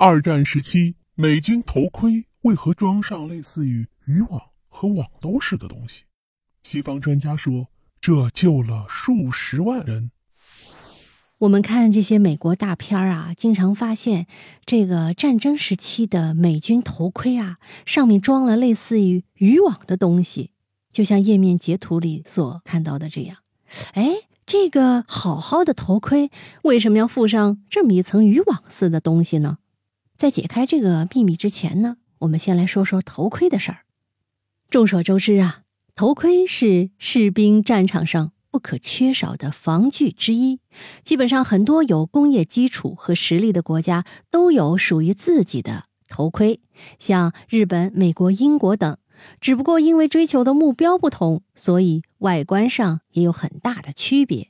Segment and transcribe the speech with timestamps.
[0.00, 6.04] 二战时期，美军头盔为何装上类似于渔网和网兜似的东西？
[6.62, 7.66] 西方专家说，
[8.00, 10.12] 这救了数十万人。
[11.38, 14.28] 我们看这些美国大片啊，经常发现
[14.64, 20.52] 这个战争时期的美军头盔啊，上面装了类似于渔网的东西，
[20.92, 23.38] 就像页面截图里所看到的这样。
[23.94, 24.12] 哎，
[24.46, 26.30] 这个好好的头盔
[26.62, 29.58] 为什么要附上这么一层渔网似的东西呢？
[30.18, 33.78] 在解开这个秘密之前呢，我们先来说说头盔的事儿。
[34.68, 35.62] 众所周知啊，
[35.94, 38.32] 头盔是士兵战场上。
[38.50, 40.58] 不可缺少的防具之一，
[41.04, 46.58] 基本上很多有工业基础和实力的国家都有属于自己的头盔，
[46.98, 48.96] 像日本、美国、英国等。
[49.38, 54.48] 只不过因为追求的目标不同，所以外观上也有很大的区别。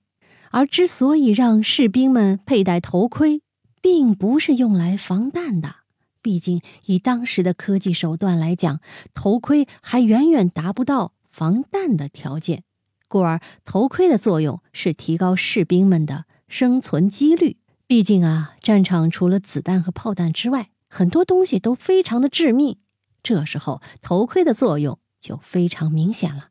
[0.53, 3.43] 而之所以让士兵们佩戴头盔，
[3.81, 5.77] 并不是用来防弹的，
[6.23, 8.81] 毕竟以当时的科技手段来讲，
[9.15, 12.65] 头盔还远远达不到防弹的条件。
[13.07, 17.57] 故而，头盔的作用是提高士兵们的生存几率。
[17.87, 22.77] 毕竟啊，战场除了子弹和炮弹之外，很多东西都非常的致命。
[23.23, 26.51] 这时候，头盔的作用就非常明显了。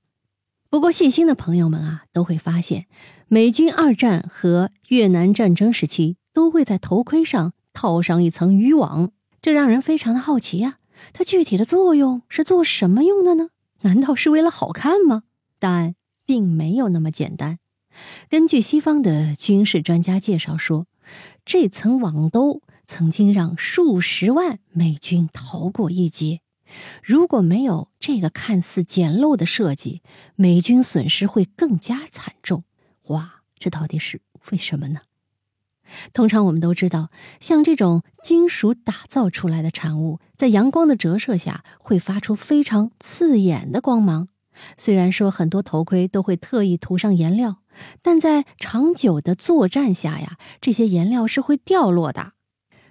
[0.69, 2.87] 不过，细心的朋友们啊，都会发现，
[3.27, 10.77] 美军二战和越南战争时期都会在头盔上套上一层渔网，这让人非常的好奇呀。
[11.11, 13.49] 它具体的作用是做什么用的呢？
[13.81, 15.23] 难道是为了好看吗？
[15.57, 15.95] 但。
[16.27, 17.57] 并没有那么简单。
[18.29, 20.85] 根据西方的军事专家介绍说，
[21.45, 26.41] 这层网兜曾经让数十万美军逃过一劫。
[27.01, 30.01] 如果没有这个看似简陋的设计，
[30.35, 32.65] 美军损失会更加惨重。
[33.03, 34.19] 哇，这到底是
[34.51, 34.99] 为什么呢？
[36.13, 44.27] 通常我们都知道，像这种金属打造出来的产物，在阳光的折射下会发出非常刺眼的光芒。
[44.75, 47.57] 虽然说很多头盔都会特意涂上颜料，
[48.01, 52.33] 但在长久的作战下呀，这些颜料是会掉落的。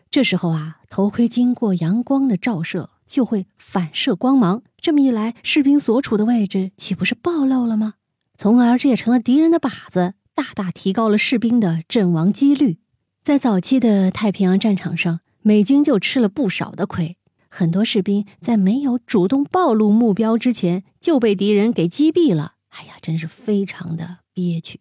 [0.09, 4.63] 这时候啊，头盔经过阳光的照射，就会反射光芒。
[4.81, 7.95] 这么一来，士兵所处的位置岂不是暴露了吗？
[8.37, 12.79] 从而这也成了敌人的靶子，大大提高了士兵的阵亡几率。
[13.27, 17.17] 在早期的太平洋战场上，美军就吃了不少的亏。
[17.49, 24.79] 很多士兵在没有主动暴露目标之前就被敌人给击毙了，哎呀，真是非常的憋屈。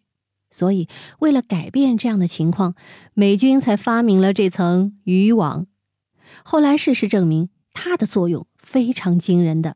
[0.48, 0.86] 所以，
[1.18, 2.76] 为了改变这样的情况，
[3.14, 5.66] 美军才发明了这层渔网。
[6.44, 9.74] 后来，事实证明它的作用非常惊人的。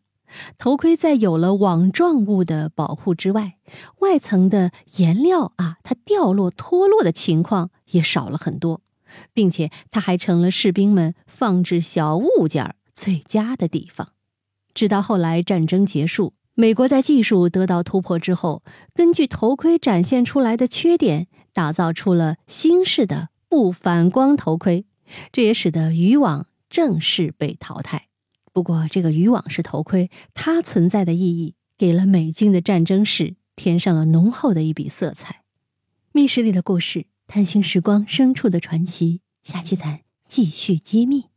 [0.58, 3.56] 头盔在有了网状物的保护之外，
[3.98, 8.80] 外层的颜料啊，它掉落脱落的情况也少了很多，
[9.32, 12.74] 并且它还成了士兵们放置小物件。
[12.92, 14.12] 最佳的地方，
[14.74, 18.62] 直到后来战争结束，美国在技术得到突破之后，
[18.94, 24.84] 根据头盔展现出来的缺点，打造出了新式的不反光头盔，
[25.32, 28.08] 这也使得渔网正式被淘汰。
[28.52, 35.42] 不过，这个渔网式头盔它存在的意义，给了美军的战争史添上了浓厚的一笔色彩。
[36.12, 41.29] 密室里的故事，探寻时光深处的传奇，下期咱继续揭秘。